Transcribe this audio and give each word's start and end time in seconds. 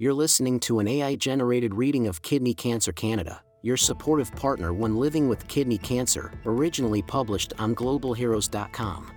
You're 0.00 0.14
listening 0.14 0.60
to 0.60 0.78
an 0.78 0.86
AI 0.86 1.16
generated 1.16 1.74
reading 1.74 2.06
of 2.06 2.22
Kidney 2.22 2.54
Cancer 2.54 2.92
Canada, 2.92 3.42
your 3.62 3.76
supportive 3.76 4.30
partner 4.36 4.72
when 4.72 4.94
living 4.94 5.28
with 5.28 5.48
kidney 5.48 5.76
cancer, 5.76 6.30
originally 6.46 7.02
published 7.02 7.52
on 7.58 7.74
globalheroes.com. 7.74 9.10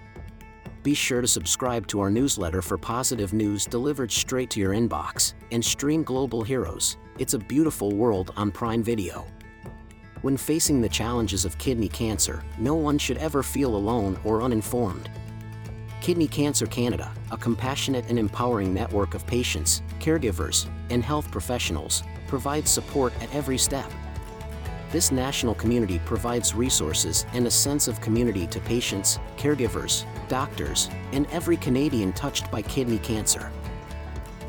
Be 0.81 0.95
sure 0.95 1.21
to 1.21 1.27
subscribe 1.27 1.85
to 1.85 1.99
our 1.99 2.09
newsletter 2.09 2.63
for 2.63 2.79
positive 2.79 3.31
news 3.31 3.67
delivered 3.67 4.11
straight 4.11 4.49
to 4.49 4.59
your 4.59 4.73
inbox, 4.73 5.35
and 5.51 5.63
stream 5.63 6.01
Global 6.01 6.41
Heroes 6.41 6.97
It's 7.19 7.35
a 7.35 7.39
Beautiful 7.39 7.91
World 7.91 8.33
on 8.35 8.49
Prime 8.49 8.81
Video. 8.81 9.27
When 10.23 10.35
facing 10.35 10.81
the 10.81 10.89
challenges 10.89 11.45
of 11.45 11.59
kidney 11.59 11.89
cancer, 11.89 12.43
no 12.57 12.73
one 12.73 12.97
should 12.97 13.17
ever 13.17 13.43
feel 13.43 13.75
alone 13.75 14.19
or 14.23 14.41
uninformed. 14.41 15.11
Kidney 16.01 16.27
Cancer 16.27 16.65
Canada, 16.65 17.11
a 17.29 17.37
compassionate 17.37 18.09
and 18.09 18.17
empowering 18.17 18.73
network 18.73 19.13
of 19.13 19.27
patients, 19.27 19.83
caregivers, 19.99 20.67
and 20.89 21.03
health 21.03 21.29
professionals, 21.29 22.01
provides 22.27 22.71
support 22.71 23.13
at 23.21 23.33
every 23.35 23.59
step. 23.59 23.85
This 24.91 25.11
national 25.11 25.53
community 25.53 26.01
provides 26.03 26.55
resources 26.55 27.27
and 27.33 27.45
a 27.45 27.51
sense 27.51 27.87
of 27.87 28.01
community 28.01 28.47
to 28.47 28.59
patients, 28.61 29.19
caregivers, 29.37 30.05
doctors, 30.27 30.89
and 31.11 31.27
every 31.31 31.55
Canadian 31.55 32.13
touched 32.13 32.49
by 32.49 32.63
kidney 32.63 32.97
cancer. 32.97 33.51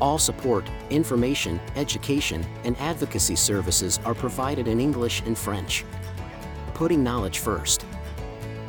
All 0.01 0.17
support, 0.17 0.67
information, 0.89 1.61
education, 1.75 2.43
and 2.63 2.75
advocacy 2.79 3.35
services 3.35 3.99
are 4.05 4.15
provided 4.15 4.67
in 4.67 4.79
English 4.79 5.21
and 5.27 5.37
French. 5.37 5.85
Putting 6.73 7.03
knowledge 7.03 7.37
first. 7.37 7.85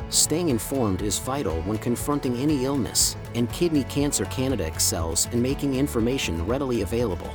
Staying 0.09 0.49
informed 0.49 1.01
is 1.01 1.17
vital 1.17 1.61
when 1.63 1.79
confronting 1.79 2.37
any 2.37 2.63
illness, 2.65 3.17
and 3.33 3.51
Kidney 3.51 3.83
Cancer 3.85 4.25
Canada 4.25 4.65
excels 4.65 5.27
in 5.31 5.41
making 5.41 5.75
information 5.75 6.45
readily 6.45 6.81
available. 6.81 7.33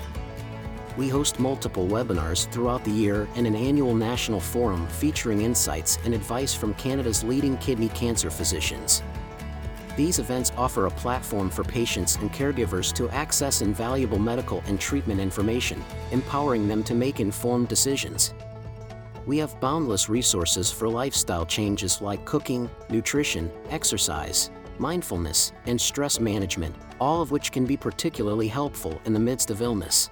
We 0.96 1.08
host 1.08 1.40
multiple 1.40 1.88
webinars 1.88 2.48
throughout 2.52 2.84
the 2.84 2.90
year 2.90 3.28
and 3.34 3.46
an 3.46 3.56
annual 3.56 3.94
national 3.94 4.38
forum 4.38 4.86
featuring 4.86 5.42
insights 5.42 5.98
and 6.04 6.14
advice 6.14 6.54
from 6.54 6.74
Canada's 6.74 7.24
leading 7.24 7.56
kidney 7.58 7.88
cancer 7.88 8.30
physicians. 8.30 9.02
These 9.96 10.20
events 10.20 10.52
offer 10.56 10.86
a 10.86 10.90
platform 10.90 11.50
for 11.50 11.64
patients 11.64 12.16
and 12.16 12.32
caregivers 12.32 12.92
to 12.94 13.10
access 13.10 13.62
invaluable 13.62 14.20
medical 14.20 14.62
and 14.66 14.80
treatment 14.80 15.20
information, 15.20 15.82
empowering 16.12 16.68
them 16.68 16.84
to 16.84 16.94
make 16.94 17.18
informed 17.18 17.68
decisions 17.68 18.32
we 19.26 19.38
have 19.38 19.60
boundless 19.60 20.08
resources 20.08 20.70
for 20.70 20.88
lifestyle 20.88 21.46
changes 21.46 22.00
like 22.00 22.24
cooking, 22.24 22.70
nutrition, 22.88 23.50
exercise, 23.70 24.50
mindfulness, 24.78 25.52
and 25.66 25.80
stress 25.80 26.18
management, 26.18 26.74
all 27.00 27.22
of 27.22 27.30
which 27.30 27.52
can 27.52 27.66
be 27.66 27.76
particularly 27.76 28.48
helpful 28.48 29.00
in 29.04 29.12
the 29.12 29.20
midst 29.20 29.50
of 29.50 29.62
illness. 29.62 30.10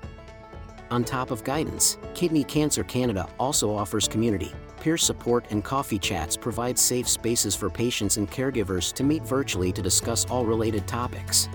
On 0.90 1.04
top 1.04 1.30
of 1.30 1.44
guidance, 1.44 1.98
Kidney 2.14 2.44
Cancer 2.44 2.84
Canada 2.84 3.28
also 3.38 3.74
offers 3.74 4.08
community, 4.08 4.52
peer 4.80 4.96
support 4.96 5.44
and 5.50 5.64
coffee 5.64 5.98
chats 5.98 6.36
provide 6.36 6.78
safe 6.78 7.08
spaces 7.08 7.54
for 7.54 7.68
patients 7.68 8.16
and 8.16 8.30
caregivers 8.30 8.92
to 8.94 9.04
meet 9.04 9.22
virtually 9.22 9.72
to 9.72 9.82
discuss 9.82 10.24
all 10.26 10.44
related 10.44 10.86
topics. 10.86 11.48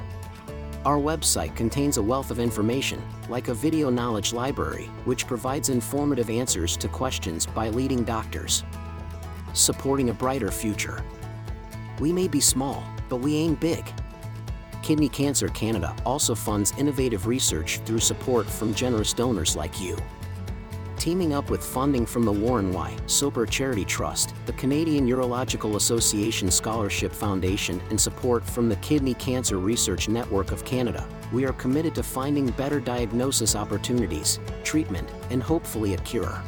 Our 0.85 0.97
website 0.97 1.55
contains 1.55 1.95
a 1.95 2.03
wealth 2.03 2.29
of 2.29 2.39
information, 2.39 3.01
like 3.29 3.47
a 3.47 3.53
video 3.53 3.89
knowledge 3.89 4.33
library, 4.33 4.89
which 5.05 5.25
provides 5.25 5.69
informative 5.69 6.29
answers 6.29 6.75
to 6.75 6.89
questions 6.89 7.45
by 7.45 7.69
leading 7.69 8.03
doctors. 8.03 8.65
Supporting 9.53 10.09
a 10.09 10.13
brighter 10.13 10.51
future. 10.51 11.01
We 12.01 12.11
may 12.11 12.27
be 12.27 12.41
small, 12.41 12.83
but 13.07 13.17
we 13.17 13.37
aim 13.37 13.55
big. 13.55 13.85
Kidney 14.81 15.07
Cancer 15.07 15.47
Canada 15.47 15.95
also 16.05 16.35
funds 16.35 16.73
innovative 16.77 17.27
research 17.27 17.79
through 17.85 17.99
support 17.99 18.45
from 18.45 18.73
generous 18.73 19.13
donors 19.13 19.55
like 19.55 19.79
you 19.79 19.97
teaming 21.03 21.33
up 21.33 21.49
with 21.49 21.61
funding 21.61 22.05
from 22.05 22.23
the 22.23 22.31
Warren 22.31 22.71
Y. 22.71 22.95
Soper 23.07 23.45
Charity 23.45 23.83
Trust, 23.83 24.33
the 24.45 24.53
Canadian 24.53 25.05
Urological 25.05 25.75
Association 25.75 26.49
Scholarship 26.49 27.11
Foundation, 27.11 27.81
and 27.89 27.99
support 27.99 28.41
from 28.41 28.69
the 28.69 28.77
Kidney 28.77 29.13
Cancer 29.15 29.57
Research 29.57 30.07
Network 30.07 30.53
of 30.53 30.63
Canada, 30.63 31.05
we 31.33 31.43
are 31.43 31.51
committed 31.51 31.93
to 31.95 32.03
finding 32.03 32.49
better 32.51 32.79
diagnosis 32.79 33.53
opportunities, 33.53 34.39
treatment, 34.63 35.09
and 35.29 35.43
hopefully 35.43 35.93
a 35.93 35.97
cure. 35.97 36.41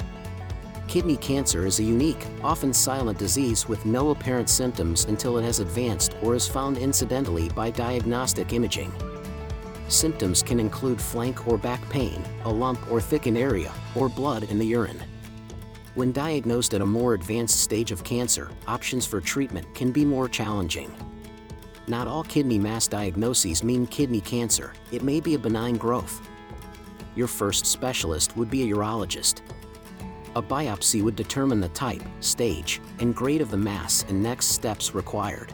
Kidney 0.88 1.17
cancer 1.17 1.65
is 1.65 1.81
a 1.81 1.83
unique, 1.83 2.25
often 2.41 2.71
silent 2.71 3.17
disease 3.17 3.67
with 3.67 3.85
no 3.85 4.11
apparent 4.11 4.49
symptoms 4.49 5.03
until 5.03 5.38
it 5.38 5.44
has 5.44 5.59
advanced 5.59 6.15
or 6.21 6.33
is 6.33 6.47
found 6.47 6.77
incidentally 6.77 7.49
by 7.49 7.71
diagnostic 7.71 8.53
imaging. 8.53 8.94
Symptoms 9.88 10.41
can 10.41 10.59
include 10.59 11.00
flank 11.00 11.47
or 11.47 11.57
back 11.57 11.88
pain, 11.90 12.23
a 12.44 12.50
lump 12.50 12.91
or 12.91 13.00
thickened 13.00 13.38
area, 13.38 13.72
or 13.96 14.09
blood 14.09 14.44
in 14.44 14.57
the 14.57 14.66
urine. 14.66 15.01
When 15.94 16.12
diagnosed 16.12 16.73
at 16.73 16.81
a 16.81 16.85
more 16.85 17.13
advanced 17.13 17.62
stage 17.62 17.91
of 17.91 18.03
cancer, 18.03 18.50
options 18.68 19.06
for 19.06 19.22
treatment 19.22 19.74
can 19.75 19.91
be 19.91 20.03
more 20.03 20.28
challenging. 20.28 20.94
Not 21.88 22.07
all 22.07 22.24
kidney 22.24 22.57
mass 22.57 22.88
diagnoses 22.88 23.63
mean 23.63 23.85
kidney 23.85 24.22
cancer, 24.22 24.74
it 24.91 25.03
may 25.03 25.19
be 25.19 25.35
a 25.35 25.40
benign 25.40 25.78
growth. 25.78 26.28
Your 27.16 27.28
first 27.28 27.66
specialist 27.66 28.35
would 28.35 28.50
be 28.50 28.63
a 28.63 28.75
urologist. 28.75 29.41
A 30.35 30.41
biopsy 30.41 31.01
would 31.01 31.16
determine 31.16 31.62
the 31.62 31.69
type, 31.69 32.03
stage, 32.19 32.81
and 33.00 33.16
grade 33.16 33.40
of 33.40 33.51
the 33.51 33.57
mass 33.57 34.03
and 34.09 34.22
next 34.22 34.47
steps 34.47 34.94
required. 34.94 35.53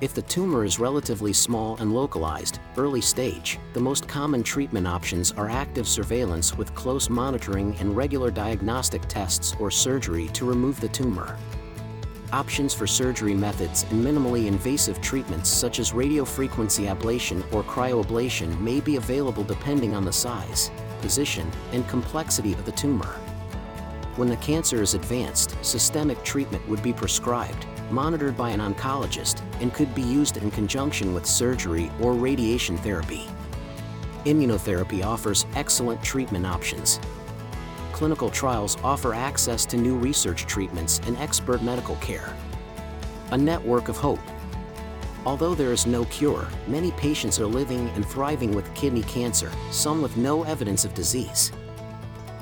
If 0.00 0.12
the 0.12 0.22
tumor 0.22 0.64
is 0.64 0.78
relatively 0.78 1.32
small 1.32 1.76
and 1.78 1.94
localized, 1.94 2.57
early 2.76 3.00
stage, 3.00 3.58
the 3.72 3.80
most 3.80 4.06
common 4.06 4.42
treatment 4.42 4.86
options 4.86 5.32
are 5.32 5.48
active 5.48 5.88
surveillance 5.88 6.56
with 6.56 6.74
close 6.74 7.08
monitoring 7.08 7.74
and 7.80 7.96
regular 7.96 8.30
diagnostic 8.30 9.06
tests 9.08 9.54
or 9.58 9.70
surgery 9.70 10.28
to 10.28 10.44
remove 10.44 10.80
the 10.80 10.88
tumor. 10.88 11.38
Options 12.32 12.74
for 12.74 12.86
surgery 12.86 13.34
methods 13.34 13.84
and 13.90 14.04
minimally 14.04 14.46
invasive 14.46 15.00
treatments 15.00 15.48
such 15.48 15.78
as 15.78 15.92
radiofrequency 15.92 16.94
ablation 16.94 17.40
or 17.52 17.62
cryoablation 17.62 18.60
may 18.60 18.80
be 18.80 18.96
available 18.96 19.44
depending 19.44 19.94
on 19.94 20.04
the 20.04 20.12
size, 20.12 20.70
position, 21.00 21.50
and 21.72 21.88
complexity 21.88 22.52
of 22.52 22.64
the 22.66 22.72
tumor. 22.72 23.18
When 24.18 24.28
the 24.28 24.36
cancer 24.38 24.82
is 24.82 24.94
advanced, 24.94 25.54
systemic 25.62 26.24
treatment 26.24 26.68
would 26.68 26.82
be 26.82 26.92
prescribed, 26.92 27.66
monitored 27.88 28.36
by 28.36 28.50
an 28.50 28.58
oncologist, 28.58 29.40
and 29.60 29.72
could 29.72 29.94
be 29.94 30.02
used 30.02 30.38
in 30.38 30.50
conjunction 30.50 31.14
with 31.14 31.24
surgery 31.24 31.88
or 32.00 32.14
radiation 32.14 32.76
therapy. 32.78 33.28
Immunotherapy 34.24 35.04
offers 35.04 35.46
excellent 35.54 36.02
treatment 36.02 36.46
options. 36.46 36.98
Clinical 37.92 38.28
trials 38.28 38.76
offer 38.82 39.14
access 39.14 39.64
to 39.66 39.76
new 39.76 39.96
research 39.96 40.46
treatments 40.46 41.00
and 41.06 41.16
expert 41.18 41.62
medical 41.62 41.94
care. 41.96 42.34
A 43.30 43.38
network 43.38 43.88
of 43.88 43.96
hope. 43.96 44.18
Although 45.26 45.54
there 45.54 45.72
is 45.72 45.86
no 45.86 46.04
cure, 46.06 46.48
many 46.66 46.90
patients 46.92 47.38
are 47.38 47.46
living 47.46 47.88
and 47.90 48.04
thriving 48.04 48.50
with 48.50 48.74
kidney 48.74 49.04
cancer, 49.04 49.52
some 49.70 50.02
with 50.02 50.16
no 50.16 50.42
evidence 50.42 50.84
of 50.84 50.92
disease. 50.92 51.52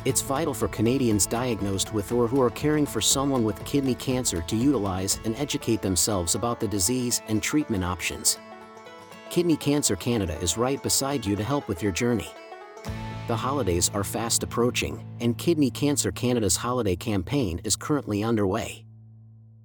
It's 0.07 0.23
vital 0.23 0.55
for 0.55 0.69
Canadians 0.69 1.27
diagnosed 1.27 1.93
with 1.93 2.13
or 2.13 2.29
who 2.29 2.41
are 2.41 2.51
caring 2.51 2.87
for 2.87 3.01
someone 3.01 3.43
with 3.43 3.65
kidney 3.65 3.97
cancer 3.97 4.41
to 4.41 4.55
utilize 4.55 5.19
and 5.25 5.35
educate 5.35 5.83
themselves 5.83 6.37
about 6.37 6.61
the 6.61 6.69
disease 6.69 7.23
and 7.27 7.43
treatment 7.43 7.83
options. 7.83 8.39
Kidney 9.31 9.57
Cancer 9.57 9.97
Canada 9.97 10.39
is 10.39 10.57
right 10.57 10.81
beside 10.81 11.27
you 11.27 11.35
to 11.35 11.43
help 11.43 11.67
with 11.67 11.83
your 11.83 11.91
journey. 11.91 12.31
The 13.27 13.35
holidays 13.35 13.91
are 13.95 14.05
fast 14.05 14.45
approaching, 14.45 15.05
and 15.19 15.37
Kidney 15.37 15.73
Cancer 15.73 16.13
Canada's 16.13 16.55
holiday 16.55 16.95
campaign 16.95 17.61
is 17.65 17.75
currently 17.75 18.23
underway. 18.23 18.85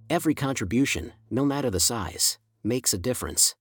Every 0.09 0.34
contribution, 0.34 1.13
no 1.29 1.46
matter 1.46 1.69
the 1.69 1.79
size, 1.79 2.40
makes 2.63 2.96
a 2.96 2.97
difference. 2.97 3.53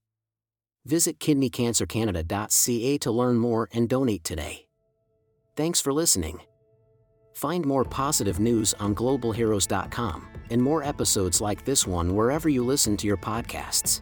Visit 0.85 1.19
kidneycancercanada.ca 1.19 2.97
to 2.97 3.11
learn 3.11 3.37
more 3.37 3.69
and 3.71 3.87
donate 3.87 4.23
today. 4.23 4.65
Thanks 5.55 5.79
for 5.79 5.93
listening. 5.93 6.41
Find 7.41 7.65
more 7.65 7.83
positive 7.83 8.39
news 8.39 8.75
on 8.75 8.93
globalheroes.com 8.93 10.27
and 10.51 10.61
more 10.61 10.83
episodes 10.83 11.41
like 11.41 11.65
this 11.65 11.87
one 11.87 12.15
wherever 12.15 12.49
you 12.49 12.63
listen 12.63 12.95
to 12.97 13.07
your 13.07 13.17
podcasts. 13.17 14.01